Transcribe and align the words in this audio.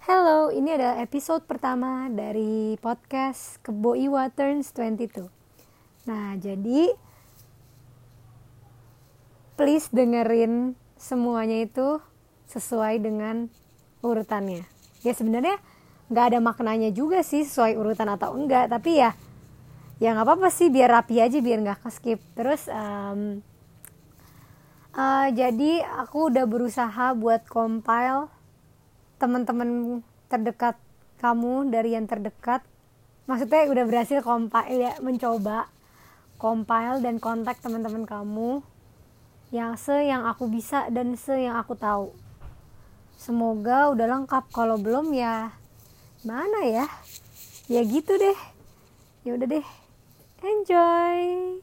Hello, 0.00 0.48
ini 0.48 0.72
adalah 0.72 0.96
episode 1.04 1.44
pertama 1.44 2.08
dari 2.08 2.72
podcast 2.80 3.60
Kebo 3.60 3.92
Iwa 3.92 4.32
Turns 4.32 4.72
22. 4.72 5.28
Nah, 6.08 6.40
jadi 6.40 6.96
please 9.60 9.92
dengerin 9.92 10.72
semuanya 10.96 11.68
itu 11.68 12.00
sesuai 12.48 13.04
dengan 13.04 13.52
urutannya. 14.00 14.64
Ya 15.04 15.12
sebenarnya 15.12 15.60
nggak 16.08 16.32
ada 16.32 16.38
maknanya 16.40 16.88
juga 16.96 17.20
sih 17.20 17.44
sesuai 17.44 17.76
urutan 17.76 18.08
atau 18.08 18.32
enggak, 18.32 18.72
tapi 18.72 19.04
ya 19.04 19.12
ya 20.00 20.16
nggak 20.16 20.24
apa-apa 20.24 20.48
sih 20.48 20.72
biar 20.72 20.96
rapi 20.96 21.20
aja 21.20 21.44
biar 21.44 21.60
nggak 21.60 21.84
skip. 21.92 22.24
Terus 22.32 22.72
um, 22.72 23.44
uh, 24.96 25.28
jadi 25.28 25.84
aku 26.00 26.32
udah 26.32 26.48
berusaha 26.48 27.12
buat 27.12 27.44
compile 27.44 28.39
teman-teman 29.20 30.00
terdekat 30.32 30.80
kamu 31.20 31.68
dari 31.68 31.92
yang 31.92 32.08
terdekat 32.08 32.64
maksudnya 33.28 33.68
udah 33.68 33.84
berhasil 33.84 34.24
compile 34.24 34.80
ya 34.80 34.92
mencoba 35.04 35.68
compile 36.40 37.04
dan 37.04 37.20
kontak 37.20 37.60
teman-teman 37.60 38.08
kamu 38.08 38.64
yang 39.50 39.74
se 39.74 40.06
yang 40.06 40.24
aku 40.30 40.46
bisa 40.46 40.86
dan 40.94 41.18
se 41.18 41.34
yang 41.34 41.58
aku 41.58 41.74
tahu. 41.74 42.14
Semoga 43.18 43.90
udah 43.90 44.06
lengkap. 44.06 44.48
Kalau 44.54 44.78
belum 44.78 45.10
ya 45.10 45.52
mana 46.22 46.64
ya? 46.64 46.86
Ya 47.66 47.82
gitu 47.82 48.14
deh. 48.14 48.38
Ya 49.26 49.36
udah 49.36 49.46
deh. 49.50 49.66
Enjoy 50.40 51.60